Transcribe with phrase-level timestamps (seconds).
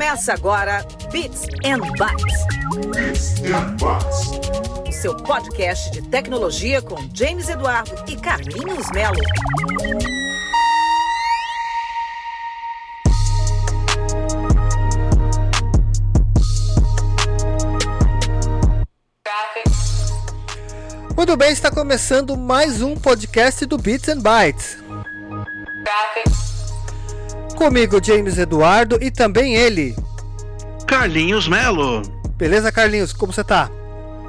[0.00, 2.46] Começa agora Bits and Bytes.
[2.86, 4.88] Bits and Bytes.
[4.88, 9.18] O seu podcast de tecnologia com James Eduardo e Carlinhos Melo.
[21.14, 24.78] Muito bem, está começando mais um podcast do Bits and Bytes.
[27.60, 29.94] Comigo, James Eduardo e também ele.
[30.86, 32.00] Carlinhos Melo.
[32.34, 33.12] Beleza, Carlinhos?
[33.12, 33.70] Como você tá?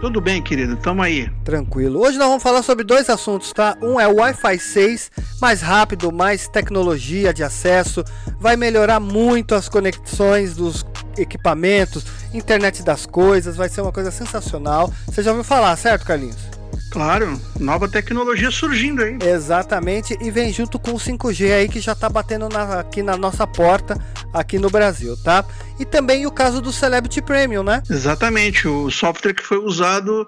[0.02, 0.76] Tudo bem, querido?
[0.76, 1.32] Tamo aí.
[1.46, 2.02] Tranquilo.
[2.02, 3.78] Hoje nós vamos falar sobre dois assuntos, tá?
[3.82, 8.04] Um é o Wi-Fi 6, mais rápido, mais tecnologia de acesso,
[8.38, 10.86] vai melhorar muito as conexões dos
[11.18, 14.92] equipamentos, internet das coisas, vai ser uma coisa sensacional.
[15.08, 16.52] Você já ouviu falar, certo, Carlinhos?
[16.92, 19.18] Claro, nova tecnologia surgindo aí.
[19.22, 23.16] Exatamente, e vem junto com o 5G aí que já está batendo na, aqui na
[23.16, 23.98] nossa porta,
[24.34, 25.46] aqui no Brasil, tá?
[25.80, 27.82] E também o caso do Celebrity Premium, né?
[27.90, 30.28] Exatamente, o software que foi usado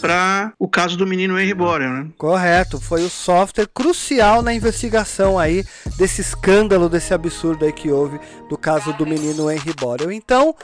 [0.00, 2.08] para o caso do menino Henry Borer, né?
[2.18, 5.64] Correto, foi o software crucial na investigação aí
[5.96, 10.10] desse escândalo, desse absurdo aí que houve do caso do menino Henry Borer.
[10.10, 10.56] Então,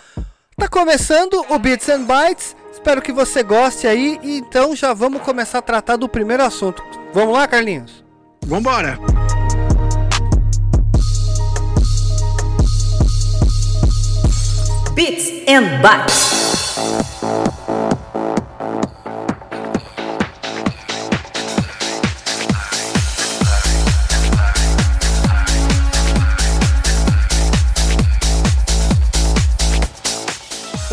[0.56, 2.56] tá começando o Bits and Bytes.
[2.87, 6.84] Espero que você goste aí e então já vamos começar a tratar do primeiro assunto.
[7.12, 8.05] Vamos lá, Carlinhos?
[8.47, 8.97] Vambora!
[14.95, 17.66] Bits and Bytes.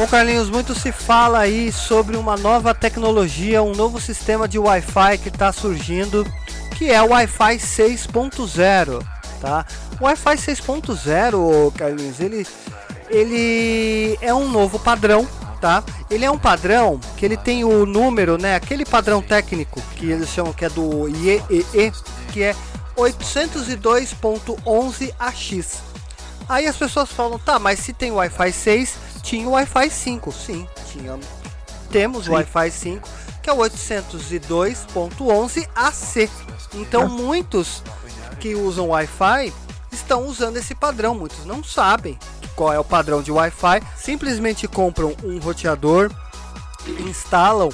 [0.03, 5.17] Bom, Carlinhos, muito se fala aí sobre uma nova tecnologia, um novo sistema de Wi-Fi
[5.17, 6.27] que está surgindo,
[6.77, 9.01] que é o Wi-Fi 6.0,
[9.39, 9.65] tá?
[10.01, 12.45] O Wi-Fi 6.0, Carlinhos, ele,
[13.09, 15.25] ele é um novo padrão,
[15.61, 15.81] tá?
[16.11, 18.55] Ele é um padrão que ele tem o número, né?
[18.55, 21.93] Aquele padrão técnico que eles chamam que é do IEEE,
[22.33, 22.53] que é
[22.97, 25.77] 802.11ax.
[26.49, 30.31] Aí as pessoas falam, tá, mas se tem Wi-Fi 6, tinha o Wi-Fi 5.
[30.31, 31.19] Sim, tinha,
[31.89, 33.09] temos o Wi-Fi 5,
[33.41, 36.29] que é o 802.11ac.
[36.75, 37.81] Então, muitos
[38.39, 39.51] que usam Wi-Fi
[39.91, 41.15] estão usando esse padrão.
[41.15, 42.19] Muitos não sabem
[42.55, 46.11] qual é o padrão de Wi-Fi, simplesmente compram um roteador,
[47.07, 47.69] instalam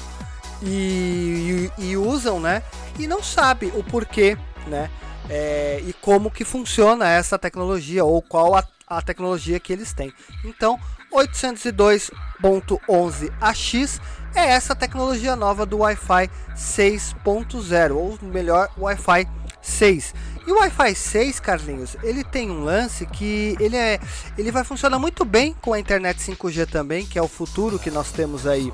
[0.62, 2.62] e, e, e usam, né?
[2.98, 4.90] E não sabe o porquê, né?
[5.28, 10.12] É, e como que funciona essa tecnologia ou qual a, a tecnologia que eles têm.
[10.44, 10.78] Então,
[11.12, 14.00] 802.11ax
[14.34, 19.28] é essa tecnologia nova do Wi-Fi 6.0, ou melhor, Wi-Fi
[19.60, 20.14] 6.
[20.46, 24.00] E o Wi-Fi 6, Carlinhos, ele tem um lance que ele é,
[24.38, 27.90] ele vai funcionar muito bem com a internet 5G também, que é o futuro que
[27.90, 28.72] nós temos aí,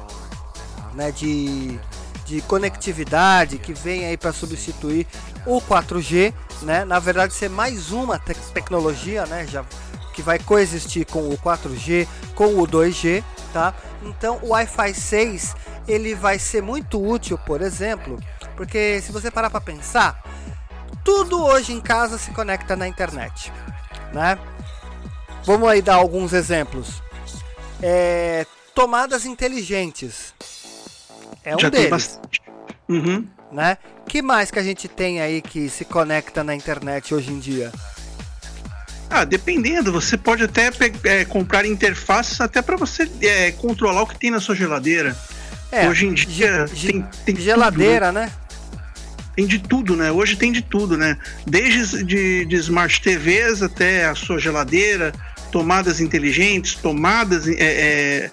[0.95, 1.79] né, de
[2.27, 5.07] de conectividade que vem aí para substituir
[5.47, 6.85] o 4G, né?
[6.85, 9.47] Na verdade, ser mais uma te tecnologia, né?
[9.47, 9.65] Já
[10.17, 13.23] que vai coexistir com o 4G, com o 2G,
[13.53, 13.75] tá?
[14.03, 15.55] Então o Wi-Fi 6
[15.87, 18.19] ele vai ser muito útil, por exemplo,
[18.57, 20.25] porque se você parar para pensar,
[21.05, 23.53] tudo hoje em casa se conecta na internet,
[24.15, 24.39] né?
[25.45, 27.03] Vamos aí dar alguns exemplos.
[27.83, 30.35] É, tomadas inteligentes
[31.45, 32.19] é um Já deles.
[32.89, 33.29] Uhum.
[33.53, 33.77] né?
[34.09, 37.71] Que mais que a gente tem aí que se conecta na internet hoje em dia?
[39.09, 40.71] Ah, dependendo, você pode até
[41.05, 45.17] é, comprar interfaces até para você é, controlar o que tem na sua geladeira.
[45.71, 48.27] É, Hoje em dia tem, tem geladeira, né?
[48.27, 48.47] tudo, né?
[49.37, 50.11] tem de tudo, né?
[50.11, 51.19] Hoje tem de tudo, né?
[51.47, 55.13] Desde de, de smart TVs até a sua geladeira,
[55.53, 58.31] tomadas inteligentes, tomadas, é, é,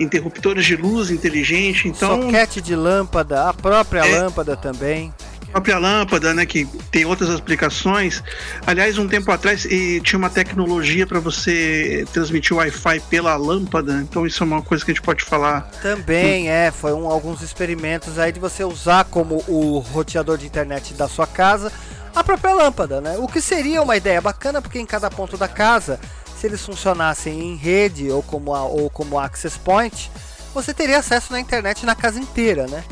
[0.00, 1.88] interruptores de luz inteligente.
[1.88, 4.18] Então, Soquete de lâmpada, a própria É.
[4.18, 5.12] lâmpada também.
[5.48, 8.22] A própria lâmpada, né, que tem outras aplicações.
[8.66, 13.94] Aliás, um tempo atrás e tinha uma tecnologia para você transmitir Wi-Fi pela lâmpada.
[13.94, 15.62] Então isso é uma coisa que a gente pode falar.
[15.82, 20.94] Também é, foi um, alguns experimentos aí de você usar como o roteador de internet
[20.94, 21.72] da sua casa
[22.14, 23.16] a própria lâmpada, né?
[23.18, 26.00] O que seria uma ideia bacana porque em cada ponto da casa,
[26.36, 30.10] se eles funcionassem em rede ou como a, ou como access point,
[30.52, 32.82] você teria acesso na internet na casa inteira, né?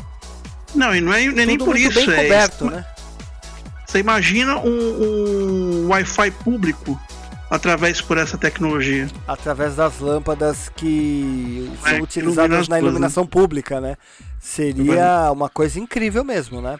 [0.77, 1.93] Não, e não é, não é nem por isso.
[2.05, 2.85] bem é, coberto, né?
[3.85, 6.99] Você imagina um, um Wi-Fi público
[7.49, 9.07] através por essa tecnologia.
[9.27, 13.95] Através das lâmpadas que É, são utilizadas na ruas, iluminação pública, né?
[14.39, 16.77] Seria uma coisa incrível mesmo, né?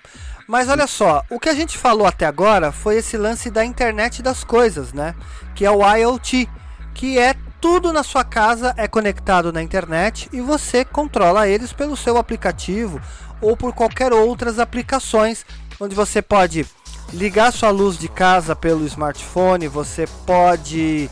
[0.47, 4.21] Mas olha só, o que a gente falou até agora foi esse lance da internet
[4.21, 5.15] das coisas, né?
[5.55, 6.47] Que é o IoT,
[6.94, 11.97] que é tudo na sua casa é conectado na internet e você controla eles pelo
[11.97, 13.01] seu aplicativo
[13.42, 15.45] ou por qualquer outras aplicações,
[15.80, 16.66] onde você pode
[17.13, 21.10] ligar sua luz de casa pelo smartphone, você pode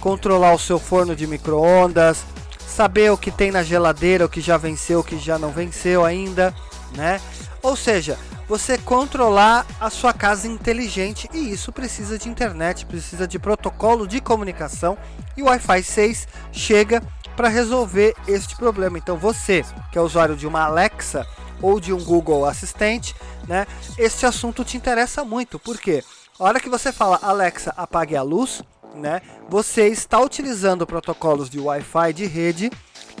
[0.00, 2.24] controlar o seu forno de micro-ondas,
[2.66, 6.04] saber o que tem na geladeira, o que já venceu, o que já não venceu
[6.04, 6.54] ainda,
[6.94, 7.20] né?
[7.62, 13.38] Ou seja, você controlar a sua casa inteligente e isso precisa de internet, precisa de
[13.38, 14.96] protocolo de comunicação
[15.36, 17.02] e o Wi-Fi 6 chega
[17.36, 18.96] para resolver este problema.
[18.96, 21.26] Então você, que é usuário de uma Alexa
[21.60, 23.14] ou de um Google Assistente,
[23.46, 23.66] né?
[23.96, 26.02] Este assunto te interessa muito, porque
[26.38, 28.62] a hora que você fala Alexa, apague a luz,
[28.94, 29.20] né?
[29.48, 32.70] Você está utilizando protocolos de Wi-Fi de rede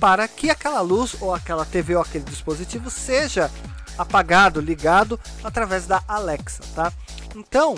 [0.00, 3.50] para que aquela luz ou aquela TV ou aquele dispositivo seja
[3.96, 6.92] apagado, ligado através da Alexa, tá?
[7.34, 7.74] Então,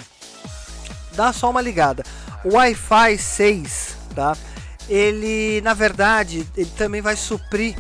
[1.15, 2.05] dá só uma ligada.
[2.45, 4.37] O Wi-Fi 6, tá?
[4.89, 7.77] Ele, na verdade, ele também vai suprir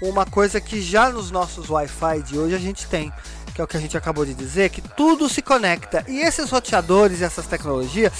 [0.00, 3.12] uma coisa que já nos nossos Wi-Fi de hoje a gente tem,
[3.54, 6.04] que é o que a gente acabou de dizer, que tudo se conecta.
[6.06, 8.12] E esses roteadores e essas tecnologias,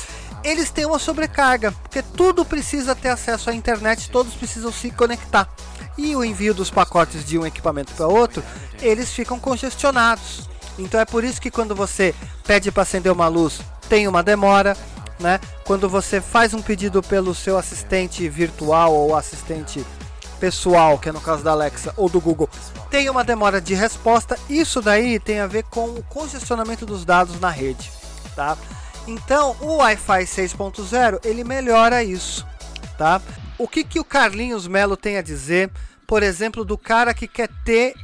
[0.43, 5.49] eles têm uma sobrecarga, porque tudo precisa ter acesso à internet, todos precisam se conectar.
[5.97, 8.43] E o envio dos pacotes de um equipamento para outro,
[8.81, 10.49] eles ficam congestionados.
[10.79, 12.15] Então é por isso que quando você
[12.47, 14.77] pede para acender uma luz, tem uma demora,
[15.19, 15.41] né?
[15.65, 19.85] Quando você faz um pedido pelo seu assistente virtual ou assistente
[20.39, 22.49] pessoal, que é no caso da Alexa ou do Google,
[22.91, 24.39] tem uma demora de resposta.
[24.49, 27.91] Isso daí tem a ver com o congestionamento dos dados na rede,
[28.35, 28.57] tá?
[29.07, 32.47] Então, o Wi-Fi 6.0 ele melhora isso,
[32.97, 33.21] tá?
[33.57, 35.71] O que que o Carlinhos Melo tem a dizer,
[36.07, 37.95] por exemplo, do cara que quer ter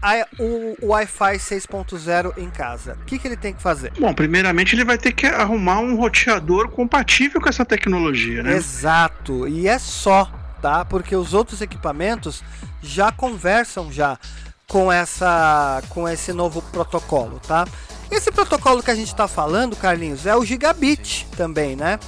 [0.00, 2.96] a, o, o Wi-Fi 6.0 em casa?
[3.02, 3.92] O que, que ele tem que fazer?
[3.98, 8.54] Bom, primeiramente ele vai ter que arrumar um roteador compatível com essa tecnologia, né?
[8.54, 10.30] Exato, e é só
[10.64, 10.82] tá?
[10.82, 12.42] Porque os outros equipamentos
[12.80, 14.18] já conversam já
[14.66, 17.66] com essa com esse novo protocolo, tá?
[18.10, 22.00] Esse protocolo que a gente está falando, Carlinhos, é o gigabit também, né?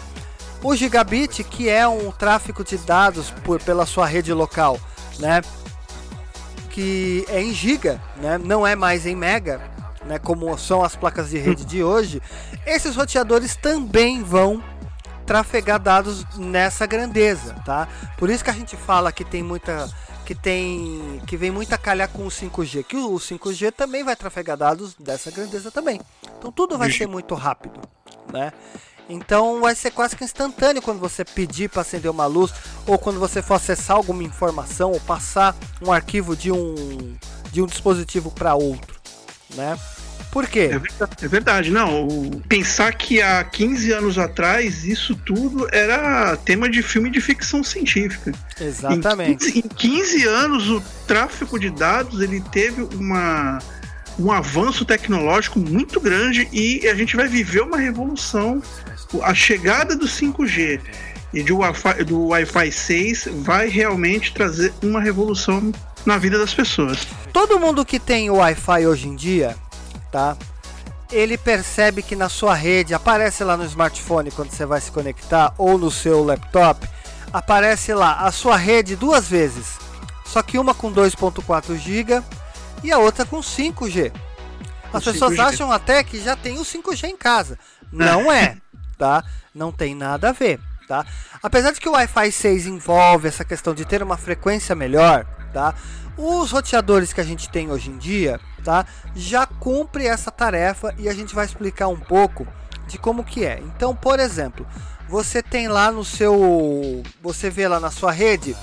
[0.63, 4.81] O gigabit que é um tráfego de dados por pela sua rede local,
[5.19, 5.43] né?
[6.71, 8.39] Que é em giga, né?
[8.39, 9.61] Não é mais em mega,
[10.07, 10.19] né?
[10.19, 12.23] Como são as placas de rede de hoje.
[12.65, 14.65] Esses roteadores também vão
[15.27, 17.89] trafegar dados nessa grandeza, tá?
[18.17, 19.89] Por isso que a gente fala que tem muita
[20.25, 24.57] que tem que vem muita calhar com o 5G, que o 5G também vai trafegar
[24.57, 26.01] dados dessa grandeza também.
[26.39, 27.81] Então tudo vai ser muito rápido,
[28.33, 28.53] né?
[29.09, 32.53] Então vai ser quase que instantâneo quando você pedir para acender uma luz
[32.87, 37.17] ou quando você for acessar alguma informação ou passar um arquivo de um
[37.53, 39.01] de um dispositivo para outro,
[39.55, 39.79] né?
[40.37, 40.69] Por quê?
[40.71, 41.71] É verdade, é verdade.
[41.71, 42.31] não.
[42.47, 48.33] Pensar que há 15 anos atrás isso tudo era tema de filme de ficção científica.
[48.61, 49.49] Exatamente.
[49.49, 53.61] Em 15, em 15 anos o tráfego de dados ele teve uma
[54.19, 58.63] um avanço tecnológico muito grande e a gente vai viver uma revolução.
[59.23, 60.83] A chegada do 5G
[61.33, 65.73] e do Wi-Fi, do Wi-Fi 6 vai realmente trazer uma revolução
[66.05, 67.07] na vida das pessoas.
[67.33, 69.57] Todo mundo que tem o Wi-Fi hoje em dia
[70.11, 70.37] tá?
[71.11, 75.55] Ele percebe que na sua rede, aparece lá no smartphone quando você vai se conectar
[75.57, 76.89] ou no seu laptop,
[77.33, 79.79] aparece lá a sua rede duas vezes.
[80.25, 82.23] Só que uma com 2.4 GB
[82.83, 84.13] e a outra com 5G.
[84.93, 85.41] As o pessoas 5G.
[85.41, 87.59] acham até que já tem o 5G em casa.
[87.93, 88.57] Não é,
[88.99, 89.25] tá?
[89.55, 91.07] Não tem nada a ver, tá?
[91.43, 95.75] Apesar de que o Wi-Fi 6 envolve essa questão de ter uma frequência melhor, tá?
[96.17, 98.87] Os roteadores que a gente tem hoje em dia, tá?
[99.15, 102.47] Já cumpre essa tarefa e a gente vai explicar um pouco
[102.87, 103.61] de como que é.
[103.61, 104.67] Então, por exemplo,
[105.09, 108.57] você tem lá no seu, você vê lá na sua rede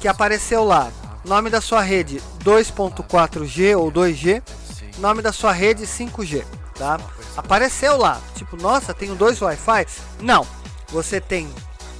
[0.00, 0.90] que apareceu lá,
[1.24, 4.42] nome da sua rede 2.4G ou 2G,
[4.98, 7.00] nome da sua rede 5G, tá?
[7.36, 9.86] Apareceu lá, tipo, nossa, tenho dois Wi-Fi?
[10.20, 10.46] Não,
[10.88, 11.48] você tem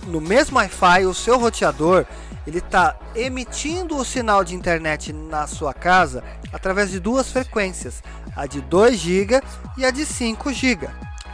[0.07, 2.07] no mesmo Wi-Fi o seu roteador
[2.47, 6.23] ele está emitindo o sinal de internet na sua casa
[6.53, 8.03] através de duas frequências,
[8.37, 9.43] a de 2 GB
[9.77, 10.89] e a de 5 GB,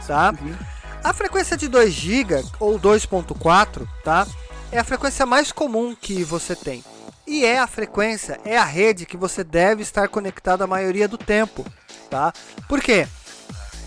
[0.07, 0.33] tá?
[0.41, 0.55] Uhum.
[1.03, 4.27] A frequência de 2 GB ou 2.4, tá?
[4.71, 6.83] É a frequência mais comum que você tem.
[7.27, 11.17] E é a frequência, é a rede que você deve estar conectado a maioria do
[11.17, 11.65] tempo,
[12.09, 12.33] tá?
[12.67, 13.07] Por quê?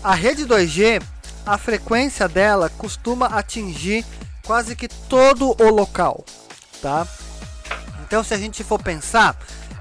[0.03, 1.01] A rede 2G,
[1.45, 4.05] a frequência dela costuma atingir
[4.45, 6.23] quase que todo o local,
[6.81, 7.07] tá?
[8.03, 9.35] Então, se a gente for pensar,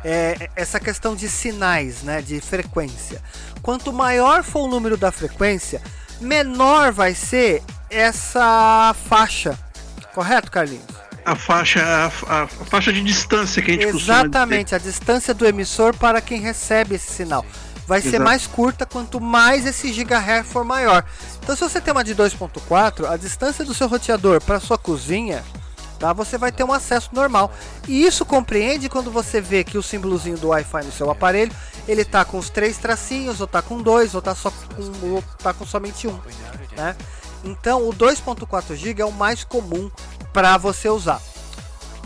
[0.04, 3.22] é, essa questão de sinais, né, de frequência,
[3.62, 5.82] quanto maior for o número da frequência,
[6.20, 9.58] menor vai ser essa faixa,
[10.14, 11.04] correto, Carlinhos?
[11.24, 15.96] a faixa, a, a, faixa de distância que a gente Exatamente, a distância do emissor
[15.96, 17.44] para quem recebe esse sinal.
[17.86, 18.10] Vai Exato.
[18.10, 21.04] ser mais curta quanto mais esse gigahertz for maior.
[21.42, 25.42] Então, se você tem uma de 2.4, a distância do seu roteador para sua cozinha,
[25.98, 26.12] tá?
[26.12, 27.52] Você vai ter um acesso normal.
[27.88, 31.52] E isso compreende quando você vê que o símbolozinho do Wi-Fi no seu aparelho,
[31.86, 35.24] ele tá com os três tracinhos, ou tá com dois, ou tá só com, ou
[35.38, 36.18] tá com somente um,
[36.76, 36.96] né?
[37.44, 39.90] Então, o 2.4 GB é o mais comum
[40.32, 41.20] para você usar.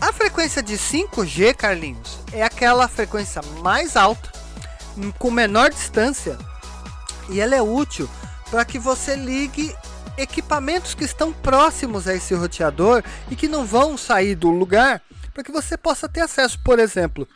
[0.01, 4.31] A frequência de 5G, Carlinhos, é aquela frequência mais alta,
[5.17, 6.37] com menor distância,
[7.29, 8.09] e ela é útil
[8.49, 9.75] para que você ligue
[10.21, 15.01] equipamentos que estão próximos a esse roteador e que não vão sair do lugar
[15.33, 17.27] para que você possa ter acesso, por exemplo,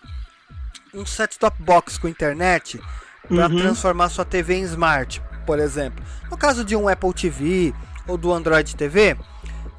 [0.93, 2.79] um set-top box com internet
[3.27, 3.57] para uhum.
[3.57, 6.03] transformar sua TV em smart, por exemplo.
[6.29, 7.73] No caso de um Apple TV
[8.07, 9.17] ou do Android TV,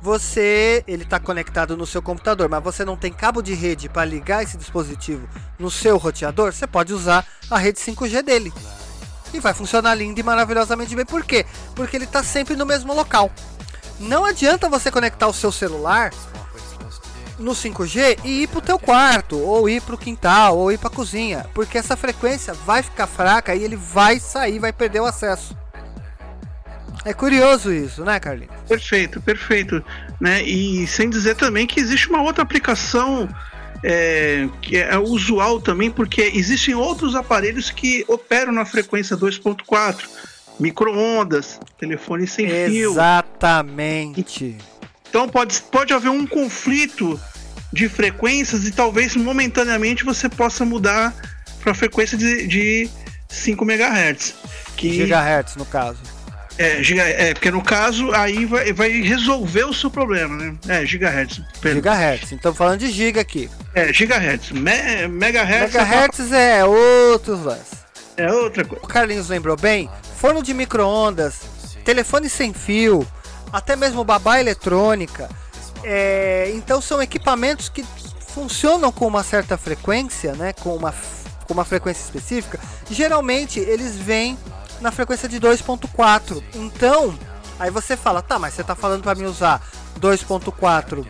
[0.01, 4.05] você ele está conectado no seu computador, mas você não tem cabo de rede para
[4.05, 8.53] ligar esse dispositivo no seu roteador, você pode usar a rede 5G dele.
[9.37, 11.05] E vai funcionar lindo e maravilhosamente bem.
[11.05, 11.45] Por quê?
[11.75, 13.31] Porque ele está sempre no mesmo local.
[13.99, 16.13] Não adianta você conectar o seu celular
[17.39, 20.79] no 5G e ir para o teu quarto, ou ir para o quintal, ou ir
[20.79, 25.01] para a cozinha, porque essa frequência vai ficar fraca e ele vai sair, vai perder
[25.01, 25.57] o acesso.
[27.05, 28.55] É curioso isso, né, Carlinhos?
[28.67, 29.85] Perfeito, perfeito.
[30.19, 30.43] Né?
[30.43, 33.29] E sem dizer também que existe uma outra aplicação
[33.87, 40.09] é, que é usual também, porque existem outros aparelhos que operam na frequência 2.4.
[40.59, 42.73] Micro-ondas, telefone sem Exatamente.
[42.73, 42.93] fio.
[42.93, 44.59] Exatamente.
[45.11, 47.21] Então pode, pode haver um conflito
[47.73, 51.15] de frequências e talvez momentaneamente você possa mudar
[51.61, 52.91] para a frequência de, de
[53.29, 54.35] 5 MHz.
[54.77, 56.01] Que, gigahertz, no caso.
[56.57, 60.55] É, giga, é, porque no caso aí vai, vai resolver o seu problema, né?
[60.69, 61.41] É, gigahertz.
[61.61, 61.79] Perdão.
[61.79, 63.51] Gigahertz, então falando de giga aqui.
[63.75, 64.53] É, gigahertz.
[64.53, 65.75] Me, megahertz.
[65.75, 67.77] Megahertz é, é outros lance.
[68.17, 68.85] É outra coisa.
[68.85, 69.91] O Carlinhos lembrou bem?
[70.17, 71.41] Forno de micro-ondas,
[71.85, 73.07] telefone sem fio,
[73.53, 75.29] até mesmo babá eletrônica.
[75.83, 77.85] É, então são equipamentos que
[78.29, 80.53] funcionam com uma certa frequência, né?
[80.53, 80.95] Com uma,
[81.47, 82.61] com uma frequência específica.
[82.89, 84.39] Geralmente eles vêm
[84.81, 86.43] na frequência de 2.4.
[86.55, 87.17] Então,
[87.59, 89.63] aí você fala, tá, mas você está falando para mim usar
[90.01, 91.07] 2.4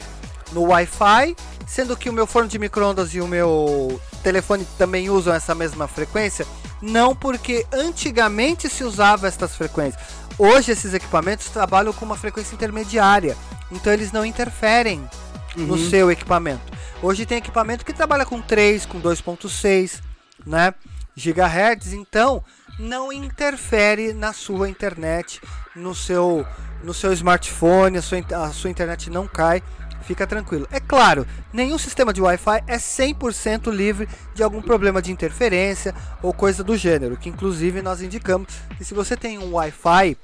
[0.52, 5.34] no Wi-Fi, sendo que o meu forno de microondas e o meu telefone também usam
[5.34, 6.46] essa mesma frequência?
[6.80, 10.02] Não, porque antigamente se usava estas frequências.
[10.38, 13.36] Hoje esses equipamentos trabalham com uma frequência intermediária,
[13.70, 15.08] então eles não interferem
[15.56, 15.66] uhum.
[15.66, 16.72] no seu equipamento.
[17.00, 20.00] Hoje tem equipamento que trabalha com 3, com 2.6,
[20.44, 20.74] né?
[21.16, 22.42] Gigahertz, então
[22.78, 25.40] não interfere na sua internet,
[25.74, 26.46] no seu,
[26.82, 29.62] no seu smartphone, a sua, a sua internet não cai,
[30.02, 30.68] fica tranquilo.
[30.70, 36.32] É claro, nenhum sistema de Wi-Fi é 100% livre de algum problema de interferência ou
[36.32, 40.16] coisa do gênero, que inclusive nós indicamos que se você tem um Wi-Fi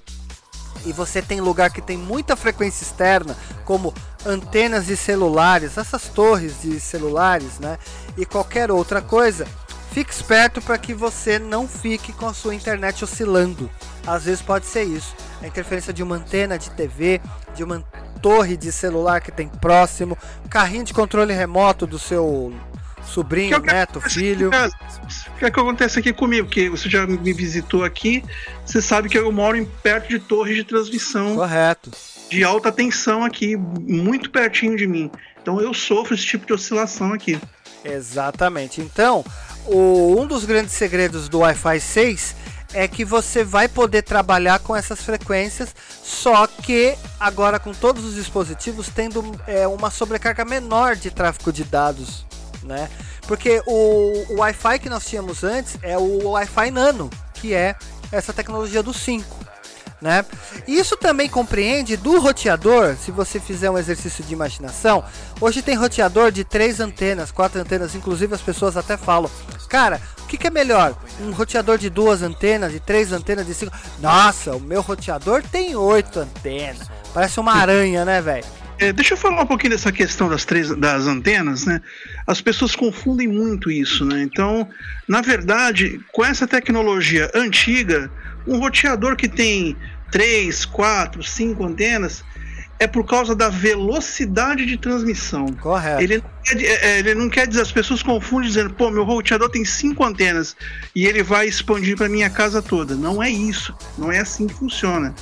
[0.87, 3.93] e você tem lugar que tem muita frequência externa, como
[4.25, 7.79] antenas de celulares, essas torres de celulares, né,
[8.17, 9.47] e qualquer outra coisa,
[9.93, 13.69] Fique esperto para que você não fique com a sua internet oscilando.
[14.07, 15.15] Às vezes pode ser isso.
[15.43, 17.21] A interferência de uma antena de TV,
[17.55, 17.81] de uma
[18.23, 20.17] torre de celular que tem próximo,
[20.49, 22.55] carrinho de controle remoto do seu
[23.05, 24.51] sobrinho, que é neto, filho.
[24.51, 26.49] O que é que acontece aqui comigo?
[26.49, 28.23] Que você já me visitou aqui,
[28.65, 31.35] você sabe que eu moro em perto de torres de transmissão.
[31.35, 31.91] Correto.
[32.29, 35.11] De alta tensão aqui, muito pertinho de mim.
[35.43, 37.41] Então eu sofro esse tipo de oscilação aqui.
[37.85, 38.81] Exatamente.
[38.81, 39.25] Então,
[39.67, 42.37] o, um dos grandes segredos do Wi-Fi 6
[42.73, 48.15] é que você vai poder trabalhar com essas frequências, só que agora com todos os
[48.15, 52.25] dispositivos tendo é, uma sobrecarga menor de tráfego de dados,
[52.63, 52.89] né?
[53.27, 57.75] Porque o, o Wi-Fi que nós tínhamos antes é o Wi-Fi Nano, que é
[58.13, 59.40] essa tecnologia do 5
[60.01, 60.25] né?
[60.67, 65.05] Isso também compreende do roteador, se você fizer um exercício de imaginação.
[65.41, 69.31] Hoje tem roteador de três antenas, quatro antenas, inclusive as pessoas até falam,
[69.69, 70.95] cara, o que, que é melhor?
[71.21, 73.77] Um roteador de duas antenas, de três antenas, de cinco?
[73.99, 76.89] Nossa, o meu roteador tem oito antenas.
[77.13, 78.45] Parece uma aranha, né, velho?
[78.81, 81.83] É, deixa eu falar um pouquinho dessa questão das três das antenas, né?
[82.27, 84.23] As pessoas confundem muito isso, né?
[84.23, 84.67] Então,
[85.07, 88.11] na verdade, com essa tecnologia antiga,
[88.47, 89.77] um roteador que tem
[90.11, 92.25] três, quatro, cinco antenas
[92.81, 95.47] é por causa da velocidade de transmissão.
[95.49, 96.03] Correto.
[96.03, 99.05] Ele não quer, é, é, ele não quer dizer, as pessoas confundem dizendo, pô, meu
[99.05, 100.57] roteador tem cinco antenas
[100.95, 102.95] e ele vai expandir para minha casa toda.
[102.95, 103.77] Não é isso.
[103.99, 105.15] Não é assim que funciona.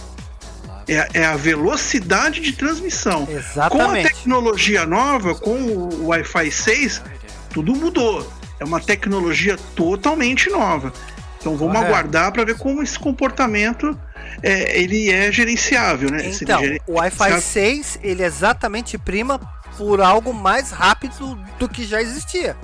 [0.87, 3.27] É, é a velocidade de transmissão.
[3.29, 3.85] Exatamente.
[3.85, 7.03] Com a tecnologia nova, com o Wi-Fi 6,
[7.51, 8.33] tudo mudou.
[8.61, 10.93] É uma tecnologia totalmente nova.
[11.41, 11.87] Então vamos Correto.
[11.95, 13.99] aguardar para ver como esse comportamento
[14.43, 16.29] é, ele é gerenciável, né?
[16.29, 19.39] Então, o Wi-Fi se- 6 ele exatamente prima
[19.77, 22.57] por algo mais rápido do que já existia,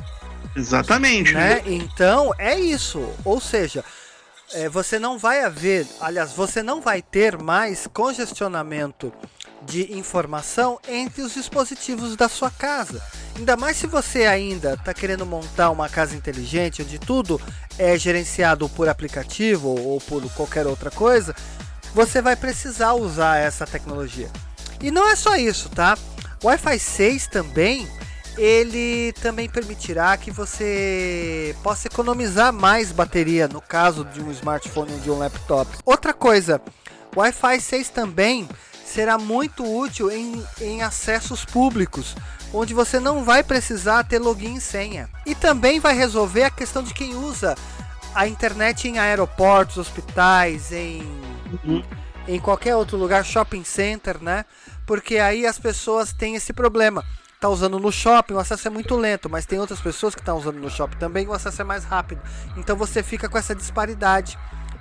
[0.56, 1.32] Exatamente.
[1.32, 1.62] né?
[1.66, 3.08] Então é isso.
[3.24, 3.84] Ou seja,
[4.52, 9.12] é, você não vai haver, aliás, você não vai ter mais congestionamento
[9.62, 13.00] de informação entre os dispositivos da sua casa.
[13.36, 17.40] Ainda mais se você ainda está querendo montar uma casa inteligente, onde tudo
[17.76, 21.34] é gerenciado por aplicativo ou por qualquer outra coisa,
[21.92, 24.30] você vai precisar usar essa tecnologia.
[24.80, 25.98] E não é só isso, tá?
[26.42, 27.88] O Wi-Fi 6 também,
[28.38, 34.98] ele também permitirá que você possa economizar mais bateria no caso de um smartphone ou
[35.00, 35.70] de um laptop.
[35.84, 36.60] Outra coisa,
[37.14, 38.48] o Wi-Fi 6 também
[38.84, 42.14] será muito útil em, em acessos públicos,
[42.54, 45.10] onde você não vai precisar ter login e senha.
[45.26, 47.56] E também vai resolver a questão de quem usa
[48.14, 51.02] a internet em aeroportos, hospitais, em
[51.64, 51.82] Uhum.
[52.26, 54.44] em qualquer outro lugar, shopping center, né?
[54.86, 57.04] Porque aí as pessoas têm esse problema.
[57.40, 60.38] Tá usando no shopping, o acesso é muito lento, mas tem outras pessoas que estão
[60.38, 62.22] usando no shopping também, o acesso é mais rápido.
[62.56, 64.38] Então você fica com essa disparidade.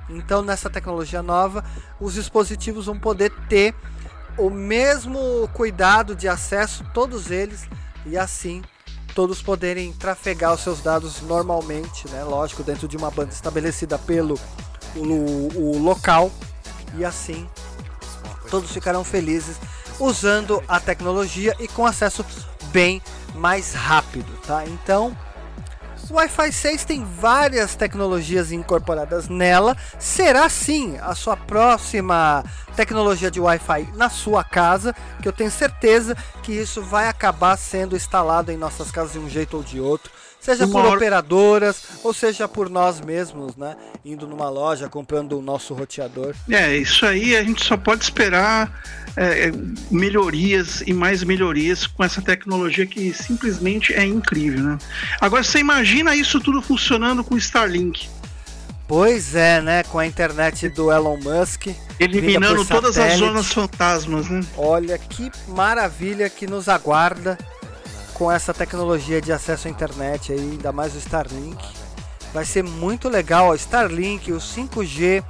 [0.09, 1.63] Então nessa tecnologia nova,
[1.99, 3.75] os dispositivos vão poder ter
[4.37, 7.67] o mesmo cuidado de acesso, todos eles,
[8.05, 8.61] e assim
[9.13, 12.23] todos poderem trafegar os seus dados normalmente, né?
[12.23, 14.39] Lógico, dentro de uma banda estabelecida pelo
[14.95, 16.31] o, o local
[16.95, 17.47] e assim
[18.49, 19.57] todos ficarão felizes
[19.99, 22.25] usando a tecnologia e com acesso
[22.71, 23.01] bem
[23.35, 24.65] mais rápido, tá?
[24.65, 25.15] Então,
[26.09, 29.75] o Wi-Fi 6 tem várias tecnologias incorporadas nela.
[29.97, 32.43] Será sim a sua próxima
[32.75, 37.95] tecnologia de Wi-Fi na sua casa, que eu tenho certeza que isso vai acabar sendo
[37.95, 40.11] instalado em nossas casas de um jeito ou de outro.
[40.43, 43.77] Seja por hora- operadoras, ou seja por nós mesmos, né?
[44.03, 46.35] Indo numa loja, comprando o nosso roteador.
[46.49, 48.83] É, isso aí a gente só pode esperar
[49.15, 49.51] é, é,
[49.89, 54.77] melhorias e mais melhorias com essa tecnologia que simplesmente é incrível, né?
[55.21, 58.09] Agora você imagina isso tudo funcionando com o Starlink,
[58.85, 59.83] Pois é, né?
[59.83, 61.67] Com a internet do Elon Musk.
[61.99, 64.41] eliminando todas as zonas fantasmas, né?
[64.57, 67.37] Olha que maravilha que nos aguarda
[68.13, 71.63] com essa tecnologia de acesso à internet aí, ainda mais o Starlink.
[72.33, 75.23] Vai ser muito legal, ó, Starlink, o 5G,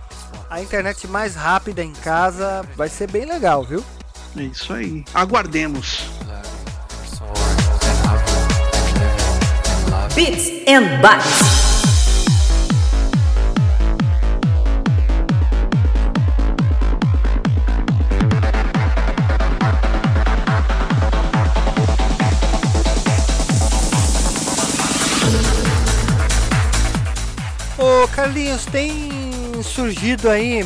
[0.50, 3.84] a internet mais rápida em casa, vai ser bem legal, viu?
[4.38, 5.04] É isso aí.
[5.14, 6.10] Aguardemos.
[10.16, 11.73] Bits and Bytes.
[28.34, 29.12] Carlinhos, tem
[29.62, 30.66] surgido aí,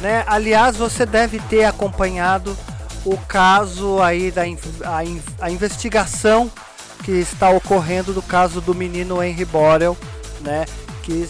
[0.00, 0.22] né?
[0.26, 2.54] Aliás, você deve ter acompanhado
[3.06, 4.98] o caso aí da a,
[5.40, 6.52] a investigação
[7.02, 9.96] que está ocorrendo do caso do menino Henry Borel,
[10.42, 10.66] né?
[11.02, 11.26] Que,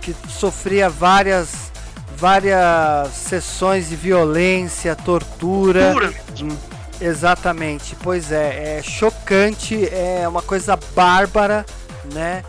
[0.00, 1.70] que sofria várias
[2.16, 5.94] várias sessões de violência, tortura.
[5.94, 6.58] Mesmo.
[7.00, 11.64] Exatamente, pois é, é chocante, é uma coisa bárbara,
[12.12, 12.42] né?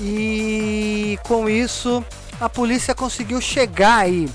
[0.00, 2.04] E com isso
[2.40, 4.28] a polícia conseguiu chegar aí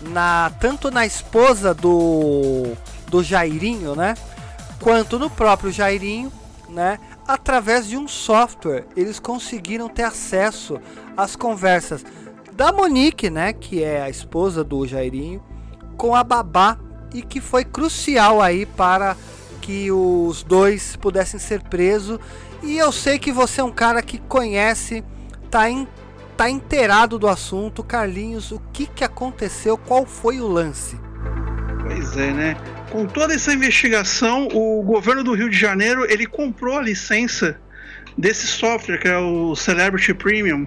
[0.00, 2.72] na tanto na esposa do
[3.08, 4.14] do Jairinho, né?
[4.80, 6.32] Quanto no próprio Jairinho,
[6.68, 6.98] né?
[7.26, 10.78] Através de um software, eles conseguiram ter acesso
[11.16, 12.04] às conversas
[12.52, 15.42] da Monique, né, que é a esposa do Jairinho,
[15.96, 16.78] com a babá
[17.12, 19.16] e que foi crucial aí para
[19.64, 22.18] que os dois pudessem ser presos.
[22.62, 25.02] E eu sei que você é um cara que conhece,
[25.50, 25.88] tá, in,
[26.36, 27.82] tá inteirado do assunto.
[27.82, 29.78] Carlinhos, o que, que aconteceu?
[29.78, 30.98] Qual foi o lance?
[31.80, 32.56] Pois é, né?
[32.90, 37.58] Com toda essa investigação, o governo do Rio de Janeiro ele comprou a licença
[38.18, 40.66] desse software que é o Celebrity Premium,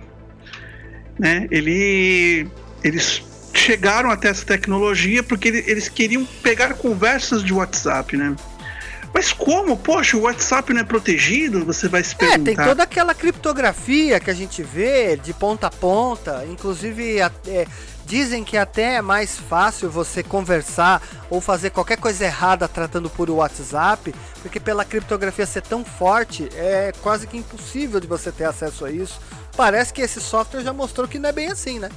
[1.19, 1.47] né?
[1.51, 2.47] Ele,
[2.83, 3.21] eles
[3.53, 8.35] chegaram até essa tecnologia porque ele- eles queriam pegar conversas de WhatsApp, né?
[9.13, 9.75] Mas como?
[9.77, 11.65] Poxa, o WhatsApp não é protegido?
[11.65, 12.43] Você vai se É, perguntar.
[12.43, 16.45] tem toda aquela criptografia que a gente vê de ponta a ponta.
[16.51, 17.65] Inclusive, até-
[18.05, 23.29] dizem que até é mais fácil você conversar ou fazer qualquer coisa errada tratando por
[23.29, 28.85] WhatsApp, porque pela criptografia ser tão forte, é quase que impossível de você ter acesso
[28.85, 29.19] a isso.
[29.55, 31.89] Parece que esse software já mostrou que não é bem assim, né?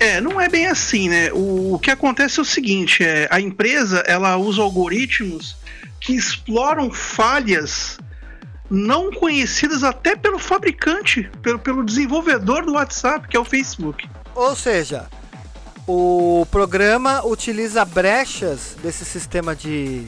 [0.00, 1.32] É, não é bem assim, né?
[1.32, 5.56] O, o que acontece é o seguinte: é, a empresa ela usa algoritmos
[6.00, 7.98] que exploram falhas
[8.70, 14.08] não conhecidas até pelo fabricante, pelo, pelo desenvolvedor do WhatsApp, que é o Facebook.
[14.34, 15.08] Ou seja,
[15.86, 20.04] o programa utiliza brechas desse sistema de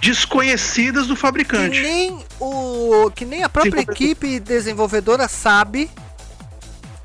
[0.00, 1.80] desconhecidas do fabricante.
[1.80, 5.90] Que nem o que nem a própria equipe desenvolvedora sabe,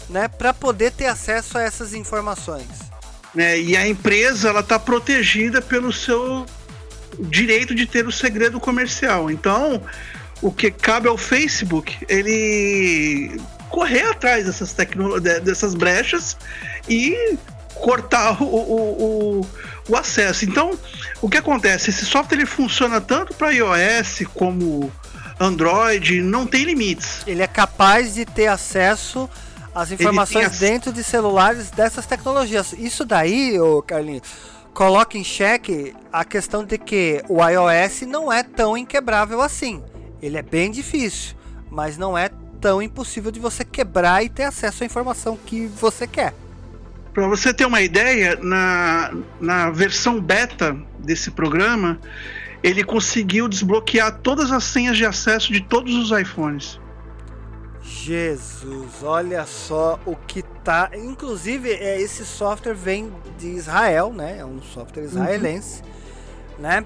[0.09, 2.67] né, para poder ter acesso a essas informações.
[3.37, 6.45] É, e a empresa ela está protegida pelo seu
[7.19, 9.29] direito de ter o segredo comercial.
[9.29, 9.81] Então,
[10.41, 14.75] o que cabe ao Facebook, ele correr atrás dessas
[15.43, 16.37] dessas brechas
[16.87, 17.37] e
[17.75, 19.47] cortar o, o, o,
[19.89, 20.45] o, acesso.
[20.45, 20.77] Então,
[21.21, 21.89] o que acontece?
[21.89, 24.91] Esse software ele funciona tanto para iOS como
[25.39, 27.21] Android, não tem limites.
[27.27, 29.29] Ele é capaz de ter acesso
[29.73, 32.73] às informações dentro de celulares dessas tecnologias.
[32.73, 34.23] Isso daí, ô Carlinhos,
[34.75, 39.81] coloca em xeque a questão de que o iOS não é tão inquebrável assim.
[40.21, 41.33] Ele é bem difícil,
[41.71, 46.05] mas não é tão impossível de você quebrar e ter acesso à informação que você
[46.05, 46.35] quer.
[47.13, 51.97] Para você ter uma ideia, na, na versão beta desse programa,
[52.61, 56.81] ele conseguiu desbloquear todas as senhas de acesso de todos os iPhones.
[57.87, 60.89] Jesus, olha só o que tá.
[60.95, 64.39] Inclusive, é, esse software vem de Israel, né?
[64.39, 65.09] É um software uhum.
[65.09, 66.63] israelense, uhum.
[66.63, 66.85] né?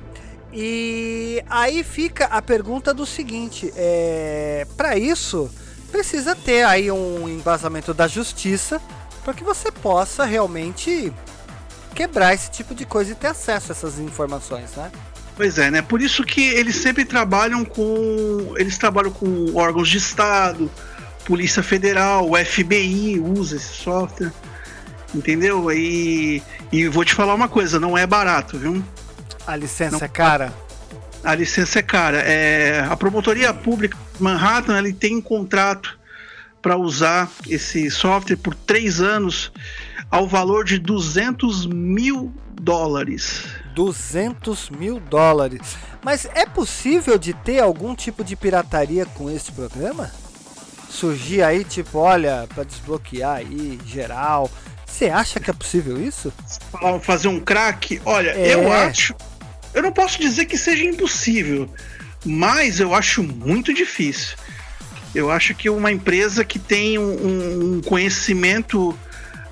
[0.51, 5.49] E aí fica a pergunta do seguinte: é, para isso
[5.89, 8.81] precisa ter aí um embasamento da justiça
[9.23, 11.13] para que você possa realmente
[11.95, 14.91] quebrar esse tipo de coisa e ter acesso a essas informações, né?
[15.39, 15.81] Pois é, né?
[15.81, 18.53] Por isso que eles sempre trabalham com.
[18.57, 20.69] Eles trabalham com órgãos de Estado,
[21.23, 24.33] Polícia Federal, o FBI usa esse software.
[25.15, 25.71] Entendeu?
[25.71, 28.83] E, e vou te falar uma coisa, não é barato, viu?
[29.47, 30.53] A licença não, é cara?
[31.23, 32.17] A licença é cara.
[32.17, 35.97] É, a promotoria pública Manhattan ele tem um contrato
[36.61, 39.53] para usar esse software por três anos
[40.11, 43.45] ao valor de 200 mil dólares.
[43.73, 45.77] 200 mil dólares.
[46.03, 50.11] Mas é possível de ter algum tipo de pirataria com esse programa?
[50.89, 54.49] Surgir aí, tipo, olha, para desbloquear aí geral.
[54.85, 56.33] Você acha que é possível isso?
[57.01, 58.01] Fazer um crack?
[58.05, 58.53] Olha, é.
[58.53, 59.15] eu acho.
[59.73, 61.69] Eu não posso dizer que seja impossível,
[62.25, 64.35] mas eu acho muito difícil.
[65.13, 68.97] Eu acho que uma empresa que tem um, um conhecimento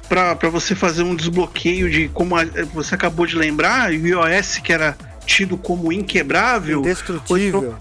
[0.07, 4.71] para você fazer um desbloqueio de como a, você acabou de lembrar, o iOS que
[4.71, 7.75] era tido como inquebrável, indestrutível,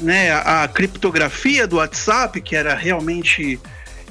[0.00, 3.60] né, a, a, criptografia do WhatsApp que era realmente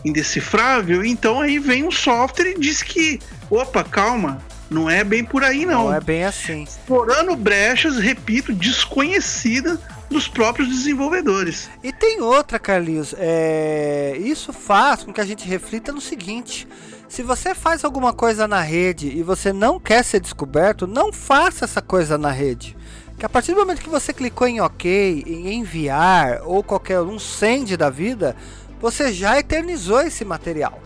[0.05, 5.43] indecifrável, então aí vem um software e diz que, opa, calma, não é bem por
[5.43, 5.85] aí não.
[5.85, 6.63] Não é bem assim.
[6.63, 11.69] Explorando brechas, repito, desconhecidas dos próprios desenvolvedores.
[11.83, 13.13] E tem outra, Carlinhos.
[13.17, 14.17] É...
[14.19, 16.67] Isso faz com que a gente reflita no seguinte:
[17.07, 21.65] se você faz alguma coisa na rede e você não quer ser descoberto, não faça
[21.65, 22.75] essa coisa na rede.
[23.17, 27.17] Que a partir do momento que você clicou em OK, em enviar ou qualquer um
[27.17, 28.35] send da vida,
[28.79, 30.79] você já eternizou esse material,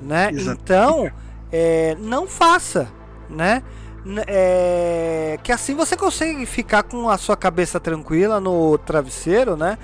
[0.00, 0.30] né?
[0.32, 1.10] Então,
[1.50, 2.88] é, não faça,
[3.28, 3.62] né?
[4.26, 9.78] É, que assim você consegue ficar com a sua cabeça tranquila no travesseiro, né?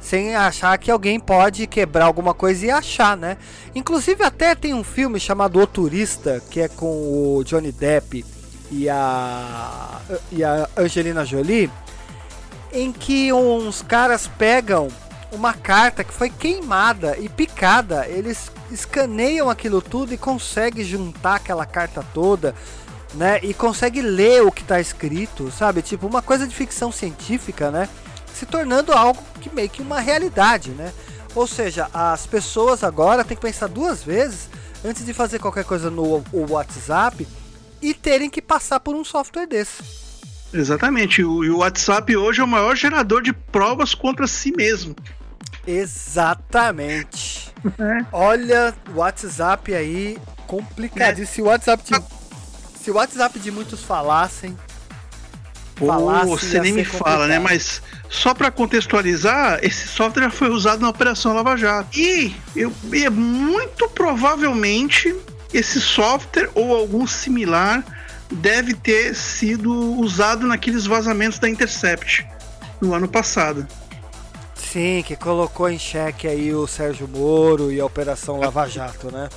[0.00, 3.36] Sem achar que alguém pode quebrar alguma coisa e achar, né?
[3.74, 8.24] Inclusive até tem um filme chamado O Turista, que é com o Johnny Depp
[8.70, 10.00] e a,
[10.32, 11.70] e a Angelina Jolie,
[12.72, 14.88] em que uns caras pegam
[15.32, 18.06] uma carta que foi queimada e picada.
[18.08, 22.54] Eles escaneiam aquilo tudo e conseguem juntar aquela carta toda
[23.14, 23.40] né?
[23.42, 25.82] E consegue ler o que está escrito, sabe?
[25.82, 27.88] Tipo, uma coisa de ficção científica, né?
[28.40, 30.94] Se tornando algo que meio que uma realidade, né?
[31.34, 34.48] Ou seja, as pessoas agora têm que pensar duas vezes
[34.82, 37.28] antes de fazer qualquer coisa no WhatsApp
[37.82, 39.82] e terem que passar por um software desse.
[40.54, 41.22] Exatamente.
[41.22, 44.96] O, o WhatsApp hoje é o maior gerador de provas contra si mesmo.
[45.66, 47.50] Exatamente.
[47.78, 48.06] É.
[48.10, 51.46] Olha, o WhatsApp aí complicadíssimo.
[51.46, 51.50] É.
[51.50, 51.92] O WhatsApp te
[52.82, 54.56] se o WhatsApp de muitos falassem.
[55.76, 55.86] Pô,
[56.24, 57.38] você nem me fala, né?
[57.38, 61.96] Mas só para contextualizar, esse software foi usado na Operação Lava Jato.
[61.96, 65.14] E, eu, e muito provavelmente
[65.54, 67.84] esse software ou algum similar
[68.32, 72.26] deve ter sido usado naqueles vazamentos da Intercept
[72.80, 73.66] no ano passado.
[74.56, 79.28] Sim, que colocou em xeque aí o Sérgio Moro e a Operação Lava Jato, né?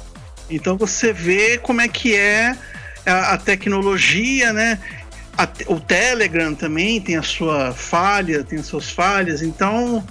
[0.49, 2.57] Então você vê como é que é
[3.05, 4.79] a, a tecnologia, né?
[5.37, 10.03] A, o Telegram também tem a sua falha, tem as suas falhas, então,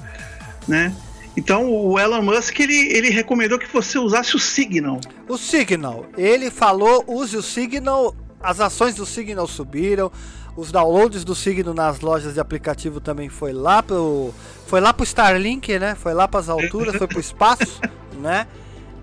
[0.66, 0.92] né?
[1.36, 5.00] Então o Elon Musk ele, ele recomendou que você usasse o Signal.
[5.28, 10.10] O Signal, ele falou use o Signal, as ações do Signal subiram,
[10.56, 14.34] os downloads do Signal nas lojas de aplicativo também foi lá pro
[14.66, 15.94] foi lá pro Starlink, né?
[15.94, 17.80] Foi lá para as alturas, foi pro espaço,
[18.20, 18.46] né?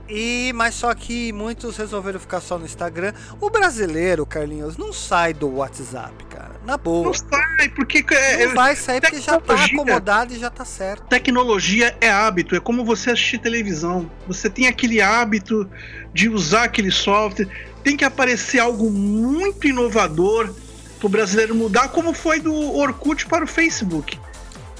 [0.10, 3.14] E, mas só que muitos resolveram ficar só no Instagram.
[3.40, 6.56] O brasileiro, Carlinhos, não sai do WhatsApp, cara.
[6.66, 7.06] Na boa.
[7.06, 8.04] Não sai, porque.
[8.12, 11.04] É, não vai sair porque já tá acomodado e já tá certo.
[11.08, 14.10] Tecnologia é hábito, é como você assistir televisão.
[14.28, 15.70] Você tem aquele hábito
[16.14, 17.48] de usar aquele software.
[17.84, 20.54] Tem que aparecer algo muito inovador
[21.00, 24.20] pro brasileiro mudar, como foi do Orkut para o Facebook.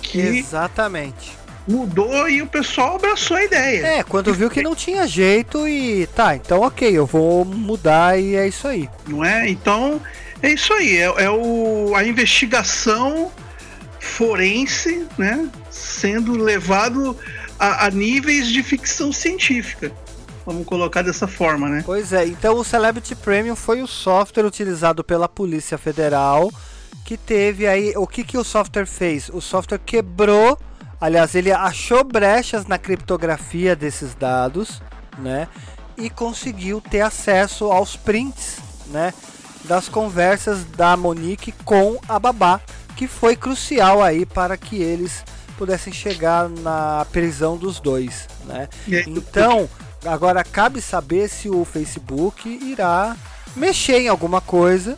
[0.02, 1.39] Que Exatamente
[1.70, 3.86] mudou e o pessoal abraçou a ideia.
[3.86, 8.36] É, quando viu que não tinha jeito e tá, então ok, eu vou mudar e
[8.36, 8.90] é isso aí.
[9.08, 9.48] Não é?
[9.48, 10.02] Então
[10.42, 13.32] é isso aí, é, é o, a investigação
[14.00, 17.16] forense, né, sendo levado
[17.60, 19.92] a, a níveis de ficção científica.
[20.46, 21.84] Vamos colocar dessa forma, né?
[21.86, 26.50] Pois é, então o Celebrity Premium foi o software utilizado pela Polícia Federal
[27.06, 27.94] que teve aí.
[27.96, 29.30] O que, que o software fez?
[29.30, 30.58] O software quebrou
[31.00, 34.82] Aliás, ele achou brechas na criptografia desses dados,
[35.18, 35.48] né?
[35.98, 38.58] E conseguiu ter acesso aos prints,
[38.88, 39.14] né?
[39.66, 42.60] Das conversas da Monique com a Babá,
[42.96, 45.24] que foi crucial aí para que eles
[45.58, 48.68] pudessem chegar na prisão dos dois, né?
[49.08, 49.70] Então,
[50.06, 53.16] agora cabe saber se o Facebook irá
[53.56, 54.98] mexer em alguma coisa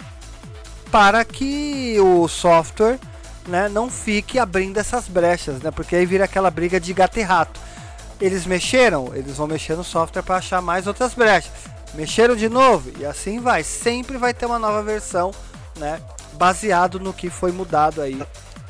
[0.91, 2.99] para que o software
[3.47, 5.71] né, não fique abrindo essas brechas, né?
[5.71, 7.59] Porque aí vira aquela briga de gato e rato.
[8.19, 11.51] Eles mexeram, eles vão mexer no software para achar mais outras brechas.
[11.93, 13.63] Mexeram de novo e assim vai.
[13.63, 15.31] Sempre vai ter uma nova versão,
[15.77, 15.99] né?
[16.33, 18.21] Baseado no que foi mudado aí.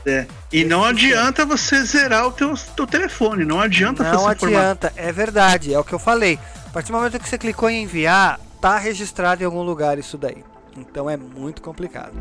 [0.06, 0.26] É.
[0.52, 5.74] E não adianta você zerar o teu, teu telefone, não adianta Não adianta, é verdade,
[5.74, 6.40] é o que eu falei.
[6.66, 10.18] A partir do momento que você clicou em enviar, tá registrado em algum lugar isso
[10.18, 10.44] daí.
[10.76, 12.14] Então é muito complicado.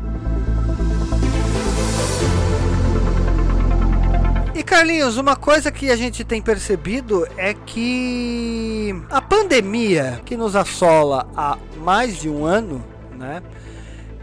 [4.61, 10.55] E Carlinhos, uma coisa que a gente tem percebido é que a pandemia que nos
[10.55, 12.85] assola há mais de um ano,
[13.17, 13.41] né?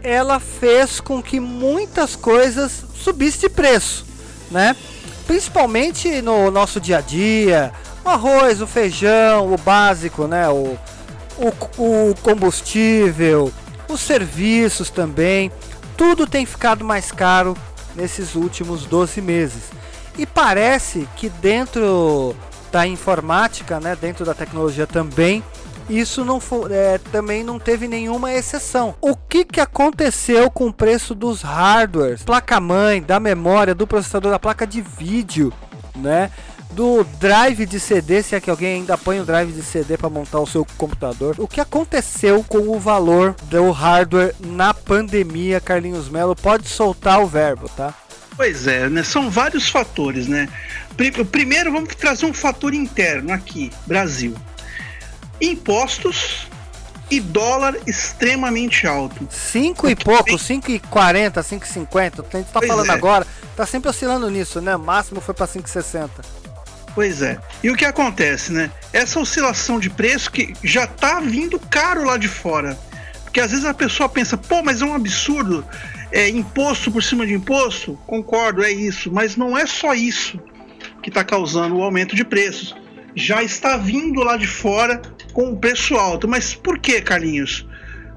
[0.01, 4.05] Ela fez com que muitas coisas subissem de preço,
[4.49, 4.77] né?
[5.27, 7.73] Principalmente no nosso dia a dia,
[8.05, 10.47] o arroz, o feijão, o básico, né?
[10.47, 10.77] O,
[11.37, 13.51] o, o combustível,
[13.89, 15.51] os serviços também,
[15.97, 17.57] tudo tem ficado mais caro
[17.93, 19.78] nesses últimos 12 meses.
[20.17, 22.35] E parece que dentro
[22.71, 25.43] da informática, né, dentro da tecnologia também,
[25.89, 28.93] isso não foi, é, também não teve nenhuma exceção.
[29.01, 34.39] O que, que aconteceu com o preço dos hardwares, placa-mãe, da memória, do processador, da
[34.39, 35.51] placa de vídeo,
[35.95, 36.29] né?
[36.71, 40.07] Do drive de CD, se é que alguém ainda põe o drive de CD para
[40.07, 41.35] montar o seu computador.
[41.39, 46.35] O que aconteceu com o valor do hardware na pandemia, Carlinhos Melo?
[46.35, 47.95] Pode soltar o verbo, tá?
[48.39, 49.03] Pois é, né?
[49.03, 50.47] São vários fatores, né?
[51.29, 54.33] Primeiro, vamos trazer um fator interno aqui, Brasil.
[55.41, 56.47] Impostos
[57.11, 59.27] e dólar extremamente alto.
[59.29, 62.25] 5 e pouco, 5,40, 5,50.
[62.33, 62.93] A gente tá pois falando é.
[62.93, 64.73] agora, tá sempre oscilando nisso, né?
[64.73, 66.09] O máximo foi para 5,60.
[66.95, 67.37] Pois é.
[67.61, 68.71] E o que acontece, né?
[68.93, 72.79] Essa oscilação de preço que já tá vindo caro lá de fora.
[73.25, 75.65] Porque às vezes a pessoa pensa, pô, mas é um absurdo
[76.11, 80.39] é, imposto por cima de imposto, concordo, é isso, mas não é só isso
[81.01, 82.75] que está causando o aumento de preços.
[83.15, 85.01] Já está vindo lá de fora
[85.33, 86.27] com o preço alto.
[86.27, 87.67] Mas por que, Carlinhos?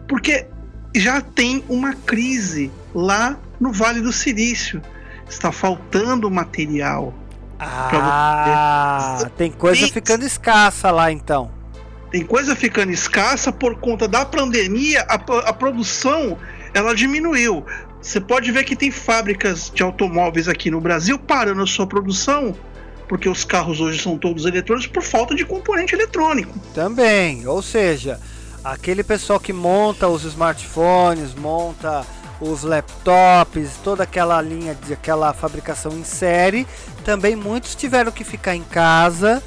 [0.09, 0.46] Porque
[0.94, 4.83] já tem uma crise lá no Vale do Silício.
[5.28, 7.14] Está faltando material.
[7.59, 11.50] Ah, tem coisa tem, ficando escassa lá então.
[12.11, 16.37] Tem coisa ficando escassa por conta da pandemia, a, a produção
[16.74, 17.64] ela diminuiu.
[18.00, 22.54] Você pode ver que tem fábricas de automóveis aqui no Brasil parando a sua produção,
[23.08, 26.58] porque os carros hoje são todos eletrônicos por falta de componente eletrônico.
[26.74, 28.18] Também, ou seja,
[28.64, 32.04] aquele pessoal que monta os smartphones, monta
[32.40, 36.66] os laptops, toda aquela linha de aquela fabricação em série,
[37.04, 39.40] também muitos tiveram que ficar em casa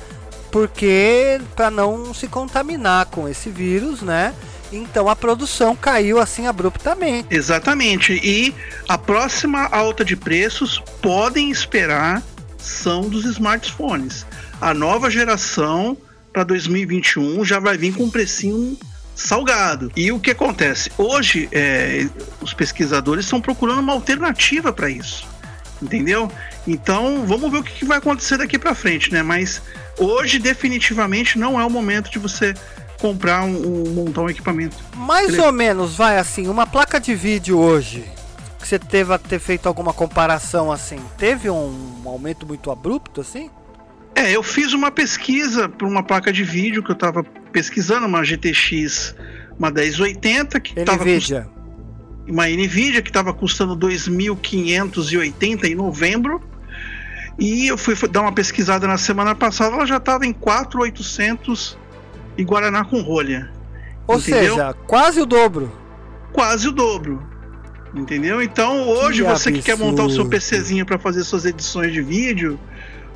[0.56, 4.34] porque para não se contaminar com esse vírus, né?
[4.72, 7.28] Então a produção caiu assim abruptamente.
[7.30, 8.20] Exatamente.
[8.24, 8.54] E
[8.88, 12.24] a próxima alta de preços podem esperar
[12.58, 14.26] são dos smartphones.
[14.60, 15.98] A nova geração
[16.34, 18.78] para 2021 já vai vir com um precinho
[19.16, 19.92] salgado.
[19.96, 20.92] E o que acontece?
[20.98, 22.08] Hoje, é,
[22.42, 25.26] os pesquisadores estão procurando uma alternativa para isso.
[25.82, 26.32] Entendeu?
[26.68, 29.22] Então, vamos ver o que vai acontecer daqui para frente, né?
[29.22, 29.62] Mas
[29.98, 32.54] hoje, definitivamente, não é o momento de você
[33.06, 34.78] comprar um, um montar um equipamento.
[34.96, 35.42] Mais Ele...
[35.42, 38.04] ou menos, vai assim, uma placa de vídeo hoje,
[38.60, 43.52] que você teve a ter feito alguma comparação assim, teve um aumento muito abrupto assim?
[44.16, 48.24] É, eu fiz uma pesquisa para uma placa de vídeo que eu estava pesquisando, uma
[48.24, 49.14] GTX,
[49.60, 51.48] uma 1080 que estava Nvidia.
[52.28, 56.42] uma Nvidia que estava custando 2.580 em novembro.
[57.38, 61.76] E eu fui dar uma pesquisada na semana passada, ela já estava em 4.800
[62.38, 63.52] e Guaraná com rolha.
[64.08, 64.56] Ou entendeu?
[64.56, 65.72] seja, quase o dobro.
[66.32, 67.22] Quase o dobro.
[67.94, 68.42] Entendeu?
[68.42, 69.58] Então, hoje que você absurdo.
[69.58, 72.60] que quer montar o seu PCzinho para fazer suas edições de vídeo,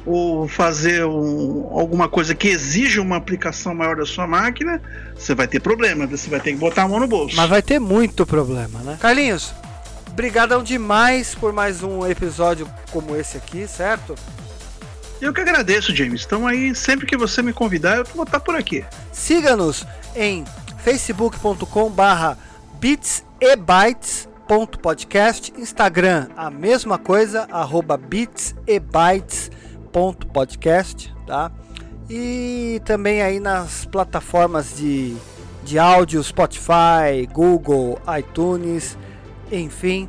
[0.05, 4.81] ou fazer um, alguma coisa que exija uma aplicação maior da sua máquina,
[5.15, 7.35] você vai ter problema, você vai ter que botar a mão no bolso.
[7.35, 8.97] Mas vai ter muito problema, né?
[8.99, 9.53] Carlinhos,
[10.13, 14.15] brigadão demais por mais um episódio como esse aqui, certo?
[15.21, 16.25] Eu que agradeço, James.
[16.25, 18.85] Então aí, sempre que você me convidar, eu vou estar por aqui.
[19.11, 20.45] Siga-nos em
[20.77, 22.37] facebook.com barra
[22.79, 29.51] bits.podcast, Instagram a mesma coisa, arroba bits.bytes
[30.31, 31.51] podcast, tá?
[32.09, 35.15] E também aí nas plataformas de,
[35.63, 38.97] de áudio, Spotify, Google, iTunes,
[39.51, 40.07] enfim,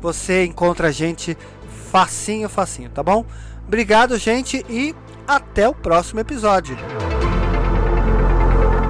[0.00, 1.36] você encontra a gente
[1.90, 3.24] facinho, facinho, tá bom?
[3.66, 4.94] Obrigado, gente, e
[5.26, 6.76] até o próximo episódio.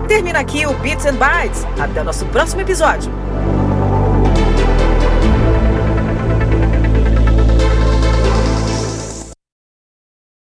[0.09, 1.65] Termina aqui o Bits and Bytes.
[1.81, 3.11] Até o nosso próximo episódio.